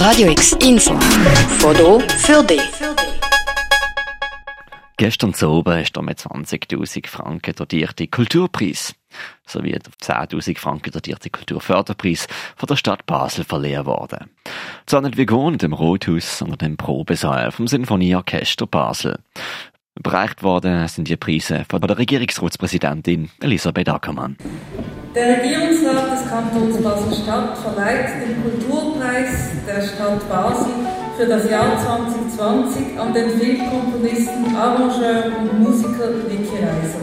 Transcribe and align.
Radio 0.00 0.30
X 0.30 0.52
Info. 0.62 0.98
Foto 1.58 2.00
für 2.00 2.42
dich. 2.42 2.62
Gestern 4.96 5.34
zu 5.34 5.46
oben 5.50 5.78
ist 5.78 5.94
er 5.94 6.02
mit 6.02 6.18
20.000 6.18 7.06
Franken 7.06 7.54
dotierte 7.54 8.06
Kulturpreis 8.08 8.94
sowie 9.46 9.72
der 9.72 9.82
10.000 9.82 10.56
Franken 10.56 10.92
dotierte 10.92 11.28
Kulturförderpreis 11.28 12.28
von 12.56 12.66
der 12.66 12.76
Stadt 12.76 13.04
Basel 13.04 13.44
verliehen 13.44 13.84
worden. 13.84 14.30
Zwar 14.86 15.02
nicht 15.02 15.18
wie 15.18 15.26
gewohnt 15.26 15.62
im 15.62 15.74
Rothaus, 15.74 16.38
sondern 16.38 16.70
im 16.70 16.76
Probesaal 16.78 17.52
vom 17.52 17.66
Sinfonieorchester 17.66 18.66
Basel. 18.66 19.18
Bereicht 20.02 20.42
worden 20.42 20.88
sind 20.88 21.08
die 21.08 21.16
Preise 21.18 21.66
von 21.68 21.82
der 21.82 21.98
Regierungsratspräsidentin 21.98 23.28
Elisabeth 23.42 23.90
Ackermann. 23.90 24.38
Der 25.12 25.38
Regierungsrat 25.38 26.12
des 26.12 26.30
Kantons 26.30 26.76
Basel-Stadt 26.84 27.58
verleiht 27.58 28.10
den 28.22 28.44
Kulturpreis 28.44 29.50
der 29.66 29.82
Stadt 29.82 30.28
Basel 30.28 30.72
für 31.18 31.26
das 31.26 31.50
Jahr 31.50 31.76
2020 31.82 32.96
an 32.96 33.12
den 33.12 33.30
Filmkomponisten, 33.30 34.54
Arrangeur 34.54 35.32
und 35.36 35.58
Musiker 35.58 36.10
Vicky 36.28 36.58
Reiser. 36.62 37.02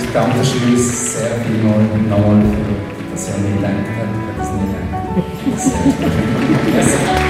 Ich 0.00 0.12
danke 0.14 0.42
Schluss 0.42 1.12
sehr 1.12 1.32
vielmals 1.44 1.92
nochmal 2.08 2.40
für 2.40 3.12
das 3.12 3.28
ja 3.28 3.34
nicht 3.36 3.56
gedacht 3.56 3.74
hat, 3.98 4.08
ich 4.16 4.32
das 4.38 4.50
nicht 5.74 5.98
gedacht. 6.64 7.23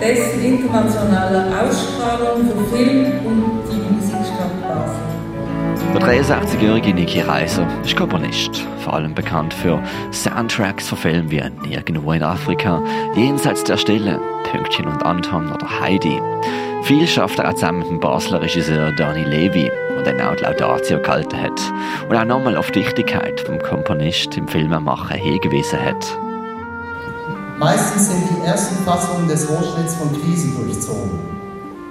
Dessen 0.00 0.42
internationale 0.42 1.46
Ausstrahlung 1.60 2.48
für 2.48 2.76
Film 2.76 3.26
und 3.26 3.62
die 3.70 3.94
Musikstadt 3.94 4.60
Basel. 4.62 5.10
Der 5.94 6.00
63-jährige 6.00 6.94
Niki 6.94 7.20
Reiser 7.20 7.66
ist 7.84 7.96
Komponist, 7.96 8.64
vor 8.84 8.94
allem 8.94 9.14
bekannt 9.14 9.52
für 9.52 9.82
Soundtracks 10.12 10.88
von 10.88 10.98
Filmen 10.98 11.30
wie 11.30 11.42
Nirgendwo 11.66 12.12
in 12.12 12.22
Afrika, 12.22 12.82
Jenseits 13.14 13.64
der 13.64 13.76
Stille, 13.76 14.20
Pünktchen 14.50 14.86
und 14.86 15.04
Anton 15.04 15.52
oder 15.52 15.80
Heidi. 15.80 16.20
Viel 16.84 17.06
schafft 17.06 17.38
er 17.38 17.50
auch 17.50 17.54
zusammen 17.54 17.80
mit 17.80 17.88
dem 17.88 18.00
Basler 18.00 18.40
Regisseur 18.40 18.92
Dani 18.92 19.24
Levy, 19.24 19.70
der 19.96 20.14
dann 20.14 20.20
auch 20.20 20.40
Laudatio 20.40 20.98
gehalten 21.00 21.40
hat 21.42 21.60
und 22.08 22.16
auch 22.16 22.24
nochmal 22.24 22.56
auf 22.56 22.70
die 22.70 22.80
Wichtigkeit 22.80 23.40
vom 23.40 23.58
Komponist 23.58 24.36
im 24.36 24.48
Filmemachen 24.48 25.16
hingewiesen 25.16 25.84
hat. 25.84 26.18
Meistens 27.60 28.08
sind 28.08 28.22
die 28.30 28.46
ersten 28.46 28.82
Fassungen 28.86 29.28
des 29.28 29.46
Rohschnitts 29.50 29.94
von 29.96 30.10
Krisen 30.18 30.56
durchzogen. 30.56 31.18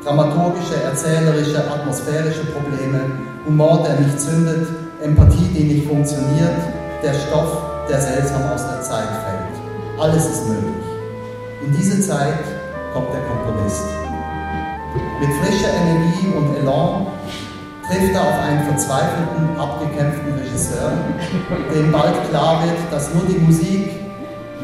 Dramaturgische, 0.03 0.81
erzählerische, 0.81 1.63
atmosphärische 1.71 2.43
Probleme, 2.45 3.01
Humor, 3.45 3.83
der 3.83 3.99
nicht 3.99 4.19
zündet, 4.19 4.67
Empathie, 4.99 5.47
die 5.53 5.65
nicht 5.65 5.87
funktioniert, 5.87 6.57
der 7.03 7.13
Stoff, 7.13 7.85
der 7.87 8.01
seltsam 8.01 8.49
aus 8.51 8.63
der 8.67 8.81
Zeit 8.81 9.09
fällt. 9.09 10.01
Alles 10.01 10.25
ist 10.25 10.47
möglich. 10.47 10.73
In 11.63 11.71
diese 11.77 12.01
Zeit 12.01 12.41
kommt 12.91 13.13
der 13.13 13.21
Komponist. 13.21 13.85
Mit 15.19 15.29
frischer 15.35 15.71
Energie 15.71 16.35
und 16.35 16.57
Elan 16.57 17.05
trifft 17.87 18.15
er 18.15 18.21
auf 18.21 18.39
einen 18.41 18.63
verzweifelten, 18.63 19.55
abgekämpften 19.55 20.33
Regisseur, 20.33 20.93
dem 21.75 21.91
bald 21.91 22.27
klar 22.31 22.63
wird, 22.63 22.91
dass 22.91 23.13
nur 23.13 23.25
die 23.25 23.37
Musik, 23.37 24.08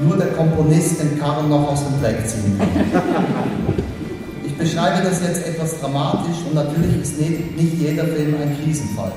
nur 0.02 0.18
der 0.18 0.28
Komponist 0.28 1.00
den 1.00 1.20
Karren 1.20 1.50
noch 1.50 1.72
aus 1.72 1.84
dem 1.86 2.02
Dreck 2.02 2.28
ziehen 2.28 2.58
kann. 2.60 2.70
Ich 4.58 4.72
beschreibe 4.72 5.04
das 5.04 5.22
jetzt 5.22 5.46
etwas 5.46 5.82
dramatisch 5.82 6.38
und 6.48 6.56
natürlich 6.56 7.02
ist 7.02 7.20
nicht, 7.20 7.74
jeder 7.78 8.06
Film 8.06 8.36
ein 8.42 8.56
Krisenfall. 8.64 9.12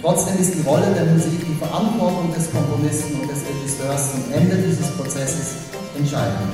Trotzdem 0.00 0.40
ist 0.40 0.54
die 0.54 0.66
Rolle 0.66 0.86
der 0.96 1.04
Musik, 1.04 1.36
die 1.46 1.54
Verantwortung 1.54 2.32
des 2.34 2.50
Komponisten 2.50 3.20
und 3.20 3.30
des 3.30 3.44
Regisseurs 3.44 4.12
zum 4.12 4.32
Ende 4.32 4.56
dieses 4.56 4.90
Prozesses 4.92 5.68
entscheidend. 5.98 6.48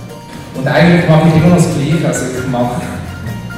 Und 0.56 0.66
eigentlich 0.66 1.08
mache 1.08 1.28
ich 1.28 1.36
immer 1.36 1.54
noch 1.54 1.56
das 1.56 1.72
Gleiche. 1.72 2.06
Also 2.08 2.26
ich 2.36 2.50
mache, 2.50 2.82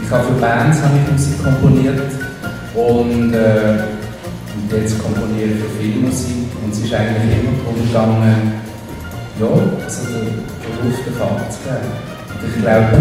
ich 0.05 0.11
habe 0.11 0.25
für 0.25 0.35
Bands 0.35 0.83
habe 0.83 0.95
ich 1.01 1.13
Musik 1.13 1.43
komponiert 1.43 2.03
und, 2.75 3.33
äh, 3.33 3.85
und 4.53 4.69
jetzt 4.71 5.03
komponiere 5.03 5.49
ich 5.49 5.61
für 5.65 5.71
Filmmusik 5.81 6.53
und 6.63 6.73
es 6.73 6.79
ist 6.79 6.93
eigentlich 6.93 7.41
immer 7.41 7.57
darum 7.65 7.89
gegangen, 7.89 8.53
ja, 9.41 9.47
also 9.85 10.07
den 10.09 10.45
Beruf 10.61 10.99
der 11.05 11.13
Fahrt 11.15 11.53
zu 11.53 11.59
geben. 11.65 11.93
Und 12.41 12.49
ich 12.49 12.63
glaube, 12.63 12.99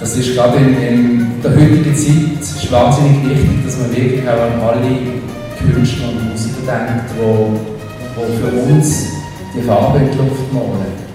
das 0.00 0.16
ist 0.16 0.34
gerade 0.34 0.58
in, 0.58 0.76
in 0.76 1.42
der 1.42 1.50
heutigen 1.52 1.94
Zeit 1.94 2.72
wahnsinnig 2.72 3.28
wichtig, 3.28 3.64
dass 3.64 3.78
man 3.78 3.90
wirklich 3.90 4.28
auch 4.28 4.42
an 4.42 4.60
alle 4.60 5.72
Künstler 5.72 6.08
und 6.08 6.30
Musiker 6.30 6.60
denkt, 6.66 7.10
die, 7.14 8.20
die 8.20 8.36
für 8.36 8.72
uns 8.72 9.06
die 9.54 9.62
Farbe 9.62 9.98
in 9.98 10.10
die 10.10 10.18
Luft 10.18 10.52
malen. 10.52 11.08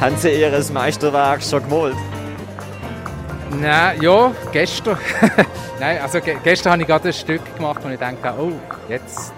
Haben 0.00 0.16
Sie 0.18 0.28
Ihr 0.28 0.52
Meisterwerk 0.72 1.42
schon 1.42 1.62
gemalt? 1.62 2.13
Nein, 3.60 4.00
ja, 4.02 4.32
gestern. 4.52 4.98
Nein, 5.80 5.98
also 6.02 6.20
ge 6.20 6.36
gestern 6.42 6.72
habe 6.72 6.82
ich 6.82 6.88
gerade 6.88 7.08
ein 7.08 7.12
Stück 7.12 7.56
gemacht 7.56 7.84
und 7.84 7.92
ich 7.92 7.98
denke, 7.98 8.32
oh, 8.38 8.52
jetzt. 8.88 9.32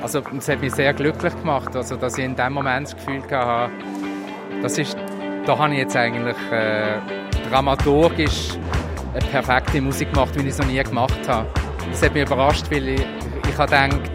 Also 0.00 0.22
es 0.36 0.48
hat 0.48 0.60
mich 0.60 0.72
sehr 0.72 0.94
glücklich 0.94 1.34
gemacht, 1.36 1.74
also 1.74 1.96
dass 1.96 2.16
ich 2.18 2.24
in 2.24 2.36
dem 2.36 2.52
Moment 2.52 2.86
das 2.86 2.96
Gefühl 2.96 3.22
hatte, 3.30 3.72
das 4.62 4.78
ist, 4.78 4.96
da 5.44 5.58
habe 5.58 5.72
ich 5.72 5.80
jetzt 5.80 5.96
eigentlich 5.96 6.36
äh, 6.52 6.98
dramaturgisch 7.50 8.50
eine 9.12 9.24
perfekte 9.26 9.80
Musik 9.80 10.12
gemacht, 10.12 10.30
wie 10.36 10.42
ich 10.42 10.48
es 10.48 10.58
noch 10.58 10.66
nie 10.66 10.82
gemacht 10.82 11.18
habe. 11.26 11.48
Das 11.90 12.02
hat 12.02 12.14
mich 12.14 12.22
überrascht, 12.24 12.66
weil 12.70 12.88
ich, 12.88 13.00
ich 13.00 13.58
habe 13.58 13.70
gedacht, 13.70 14.10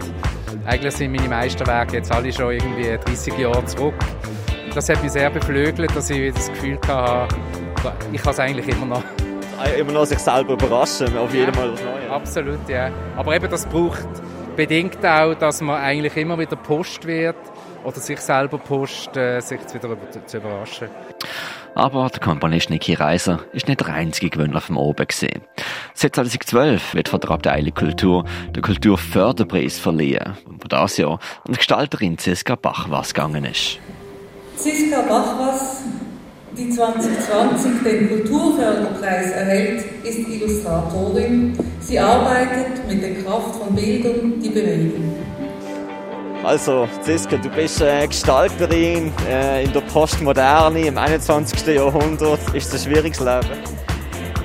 eigentlich 0.64 0.94
sind 0.94 1.12
meine 1.12 1.28
Meisterwerke 1.28 1.96
jetzt 1.96 2.10
alle 2.10 2.32
schon 2.32 2.52
irgendwie 2.52 2.96
30 3.04 3.36
Jahre 3.38 3.64
zurück. 3.66 3.94
Das 4.74 4.88
hat 4.88 5.02
mich 5.02 5.12
sehr 5.12 5.28
beflügelt, 5.28 5.94
dass 5.94 6.08
ich 6.08 6.32
das 6.32 6.48
Gefühl 6.48 6.78
hatte, 6.88 7.28
ich 8.10 8.22
kann 8.22 8.32
es 8.32 8.40
eigentlich 8.40 8.68
immer 8.68 8.86
noch 8.86 9.02
immer 9.78 9.92
noch 9.92 10.04
sich 10.04 10.18
selber 10.18 10.54
überraschen, 10.54 11.16
auf 11.16 11.34
jeden 11.34 11.52
Fall 11.54 11.72
was 11.72 11.82
Neues. 11.82 12.10
Absolut, 12.10 12.68
ja. 12.68 12.90
Aber 13.16 13.34
eben 13.34 13.50
das 13.50 13.66
braucht 13.66 14.06
bedingt 14.56 15.04
auch, 15.04 15.34
dass 15.34 15.60
man 15.60 15.80
eigentlich 15.80 16.16
immer 16.16 16.38
wieder 16.38 16.56
Post 16.56 17.06
wird 17.06 17.36
oder 17.84 18.00
sich 18.00 18.18
selber 18.20 18.58
Post, 18.58 19.16
äh, 19.16 19.40
sich 19.40 19.60
wieder 19.74 19.96
zu 20.26 20.36
überraschen. 20.36 20.88
Aber 21.74 22.08
der 22.08 22.20
Komponist 22.20 22.70
Niki 22.70 22.94
Reiser 22.94 23.40
ist 23.52 23.66
nicht 23.66 23.80
der 23.80 23.88
einzige 23.88 24.30
Gewinner 24.30 24.60
vom 24.60 24.76
Oben 24.76 25.06
gesehen. 25.06 25.42
Seit 25.92 26.14
2012 26.14 26.94
wird 26.94 27.08
von 27.08 27.20
der 27.20 27.30
Abteilung 27.30 27.74
Kultur 27.74 28.24
der 28.54 28.62
Kulturförderpreis 28.62 29.78
verliehen, 29.78 30.36
wo 30.46 30.68
das 30.68 30.96
Jahr 30.96 31.14
an 31.44 31.52
die 31.52 31.56
Gestalterin 31.56 32.16
Ziska 32.16 32.54
Bachwas 32.54 33.12
gegangen 33.12 33.44
ist. 33.44 33.78
Ziska 34.56 35.02
Bachwas 35.02 35.53
die 36.56 36.70
2020 36.70 37.82
den 37.84 38.08
Kulturförderpreis 38.08 39.30
erhält, 39.32 39.84
ist 40.04 40.28
Illustratorin. 40.28 41.58
Sie 41.80 41.98
arbeitet 41.98 42.86
mit 42.88 43.02
der 43.02 43.22
Kraft 43.22 43.56
von 43.56 43.74
Bildern 43.74 44.40
die 44.40 44.48
bewegen. 44.48 45.12
Also, 46.44 46.86
Ziska, 47.00 47.36
du 47.38 47.48
bist 47.48 47.80
äh, 47.80 48.06
Gestalterin 48.06 49.12
äh, 49.28 49.64
in 49.64 49.72
der 49.72 49.80
Postmoderne 49.80 50.88
im 50.88 50.98
21. 50.98 51.66
Jahrhundert. 51.74 52.38
Ist 52.52 52.74
es 52.74 52.84
ein 52.84 52.92
schwieriges 52.92 53.18
Leben? 53.18 53.73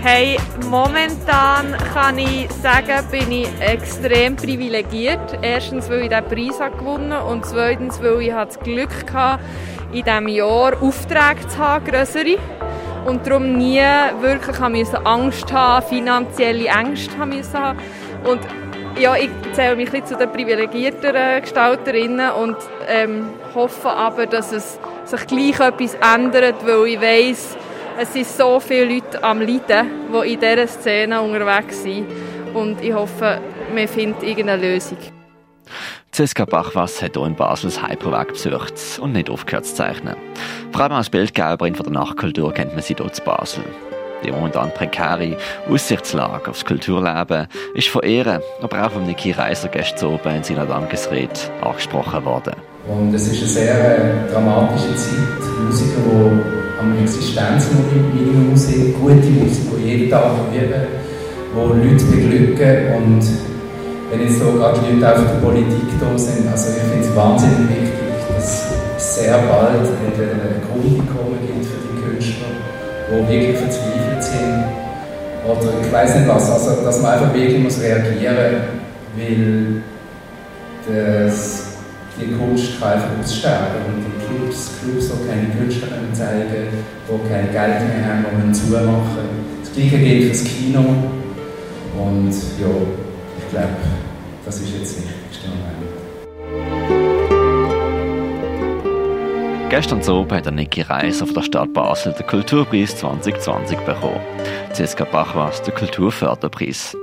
Hey, 0.02 0.38
momentan 0.70 1.76
kann 1.94 2.18
ich 2.18 2.50
sagen, 2.64 3.06
bin 3.12 3.30
ich 3.34 3.50
extrem 3.60 4.38
privilegiert. 4.38 5.38
Erstens, 5.42 5.90
weil 5.90 6.04
ich 6.04 6.10
diesen 6.10 6.24
Preis 6.58 6.72
gewonnen 6.80 7.14
habe 7.14 7.30
und 7.30 7.46
zweitens, 7.46 8.02
weil 8.02 8.22
ich 8.22 8.32
das 8.32 8.58
Glück 8.62 9.12
hatte, 9.12 9.44
in 9.92 10.06
diesem 10.06 10.30
Jahr 10.30 10.82
Aufträge 10.82 11.46
zu 11.50 11.58
haben, 11.58 11.84
grössere. 11.84 12.38
Und 13.06 13.28
darum 13.28 13.58
nie 13.58 13.84
wirklich 14.22 14.58
musste 14.60 15.06
Angst 15.06 15.52
haben, 15.52 15.86
finanzielle 15.86 16.70
Ängste 16.70 17.18
haben 17.18 17.34
Und 18.24 18.40
ja, 18.98 19.18
ich 19.18 19.30
zähle 19.52 19.76
mich 19.76 19.94
ein 19.94 20.06
zu 20.06 20.16
den 20.16 20.32
privilegierteren 20.32 21.42
Gestalterinnen 21.42 22.32
und 22.32 22.56
ähm, 22.88 23.28
hoffe 23.54 23.90
aber, 23.90 24.28
dass 24.28 24.54
es 24.54 24.80
sich 25.04 25.28
gleich 25.28 25.60
etwas 25.60 25.96
ändert, 25.96 26.66
weil 26.66 26.88
ich 26.88 27.02
weiss, 27.02 27.58
es 28.00 28.14
sind 28.14 28.26
so 28.26 28.60
viele 28.60 28.86
Leute 28.86 29.22
am 29.24 29.42
Leiden, 29.42 29.88
die 30.14 30.34
in 30.34 30.40
dieser 30.40 30.68
Szene 30.68 31.22
unterwegs 31.22 31.84
sind. 31.84 32.08
Und 32.54 32.82
ich 32.82 32.94
hoffe, 32.94 33.42
man 33.76 33.88
findet 33.88 34.24
irgendeine 34.24 34.62
Lösung. 34.62 34.98
Ziska 36.12 36.46
Bachwas 36.46 37.02
hat 37.02 37.16
hier 37.16 37.26
in 37.26 37.36
Basel 37.36 37.70
das 37.70 37.84
Hyperwerk 37.84 38.30
besucht 38.30 38.74
und 39.02 39.12
nicht 39.12 39.30
aufgehört 39.30 39.66
zu 39.66 39.76
zeichnen. 39.76 40.16
Vor 40.72 40.82
allem 40.82 40.94
als 40.94 41.10
Bildgeberin 41.10 41.76
von 41.76 41.86
der 41.86 41.94
Nachtkultur 41.94 42.54
kennt 42.54 42.74
man 42.74 42.82
sie 42.82 42.96
hier 42.96 43.12
zu 43.12 43.22
Basel. 43.22 43.64
Die 44.24 44.32
momentan 44.32 44.74
prekäre 44.74 45.38
Aussichtslage 45.70 46.50
aufs 46.50 46.66
Kulturleben 46.66 47.48
ist 47.74 47.90
von 47.90 48.04
ihr, 48.04 48.42
aber 48.62 48.86
auch 48.86 48.92
von 48.92 49.06
Niki 49.06 49.32
Reiser 49.32 49.70
gestern 49.70 50.14
oben 50.14 50.36
in 50.36 50.44
seiner 50.44 50.66
Dankesrede 50.66 51.32
angesprochen 51.62 52.26
worden. 52.26 52.56
Und 52.88 53.14
es 53.14 53.28
ist 53.28 53.40
eine 53.40 53.48
sehr 53.48 53.98
äh, 53.98 54.32
dramatische 54.32 54.96
Zeit. 54.96 55.40
Musiker, 55.66 56.02
die 56.02 56.59
am 56.80 56.98
Existenzminimum 56.98 58.56
sind, 58.56 58.96
gute 59.00 59.16
Musik, 59.16 59.68
die 59.78 59.90
jeden 59.90 60.10
Tag 60.10 60.32
üben, 60.54 60.72
die 61.54 61.90
Leute 61.90 62.06
beglücken 62.06 62.96
und 62.96 63.24
wenn 64.10 64.22
jetzt 64.22 64.40
so 64.40 64.54
gerade 64.54 64.80
Leute 64.80 65.12
auf 65.12 65.22
der 65.22 65.46
Politik 65.46 65.90
da 66.00 66.18
sind, 66.18 66.48
also 66.50 66.70
ich 66.72 66.84
finde 66.90 67.08
es 67.08 67.16
wahnsinnig 67.16 67.70
wichtig, 67.70 68.10
dass 68.36 68.66
es 68.98 69.16
sehr 69.16 69.38
bald 69.50 69.86
entweder 70.06 70.34
ein 70.34 70.62
Grundeinkommen 70.66 71.40
gibt 71.46 71.66
für 71.66 71.80
die 71.84 72.02
Künstler, 72.02 72.48
die 73.10 73.34
wirklich 73.34 73.58
verzweifelt 73.58 74.24
sind, 74.24 74.64
oder 75.46 75.74
ich 75.86 75.92
weiß 75.92 76.16
nicht 76.16 76.28
was, 76.28 76.50
also 76.50 76.84
dass 76.84 77.02
man 77.02 77.14
einfach 77.14 77.34
wirklich 77.34 77.62
muss 77.62 77.82
reagieren 77.82 78.80
weil 79.18 79.82
das 80.88 81.69
die 82.20 82.34
Kunst 82.34 82.80
kann 82.80 82.94
einfach 82.94 83.20
aussterben 83.20 83.82
und 83.88 84.04
die 84.04 84.26
Clubs, 84.26 84.72
Clubs, 84.84 85.10
die 85.10 85.28
keine 85.28 85.48
Künstler 85.56 85.88
können 85.88 86.14
zeigen 86.14 86.68
die 87.08 87.30
kein 87.30 87.52
Geld 87.52 87.88
mehr 87.88 88.06
haben, 88.06 88.26
die 88.30 88.48
müssen 88.48 88.54
zumachen. 88.54 89.50
Das 89.64 89.74
gleiche 89.74 89.98
gilt 89.98 90.24
für 90.24 90.30
das 90.30 90.44
Kino 90.44 90.80
und 90.80 92.32
ja, 92.60 92.68
ich 93.38 93.50
glaube, 93.52 93.78
das 94.46 94.56
ist 94.60 94.74
jetzt 94.74 94.98
das 94.98 95.04
wichtigste 95.04 95.48
Moment. 95.50 95.99
Gestern 99.70 100.02
so 100.02 100.26
hat 100.32 100.46
der 100.46 100.52
Niki 100.52 100.82
Reis 100.82 101.22
auf 101.22 101.32
der 101.32 101.44
Stadt 101.44 101.74
Basel 101.74 102.12
den 102.14 102.26
Kulturpreis 102.26 102.98
2020 102.98 103.78
bekommen. 103.80 104.20
Cesca 104.74 105.04
Bachwas 105.04 105.62
den 105.62 105.76
Kulturförderpreis. 105.76 106.98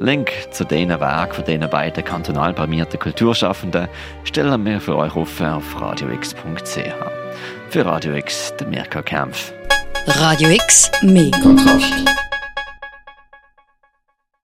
Link 0.00 0.32
zu 0.50 0.64
diesen 0.64 0.88
Werken 0.88 1.34
von 1.34 1.44
diesen 1.44 1.70
beiden 1.70 2.04
kantonal 2.04 2.52
prämierten 2.52 2.98
Kulturschaffenden 2.98 3.86
stellen 4.24 4.64
wir 4.66 4.80
für 4.80 4.96
euch 4.96 5.14
auf 5.14 5.40
auf 5.40 5.80
radiox.ch. 5.80 6.78
Für 7.68 7.86
Radio 7.86 8.14
X, 8.14 8.54
der 8.58 8.66
Mirka 8.66 9.02
Kempf. 9.02 9.52
Radio 10.06 10.50
X, 10.50 10.90
mehr 11.02 11.30
Kontrast. 11.40 11.94